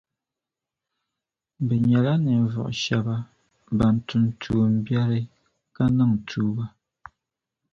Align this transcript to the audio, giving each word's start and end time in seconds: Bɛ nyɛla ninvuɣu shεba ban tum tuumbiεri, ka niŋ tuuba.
Bɛ 1.67 1.75
nyɛla 1.87 2.13
ninvuɣu 2.23 2.71
shεba 2.83 3.15
ban 3.77 3.95
tum 4.07 4.23
tuumbiεri, 4.41 5.21
ka 5.75 5.83
niŋ 5.97 6.11
tuuba. 6.27 6.65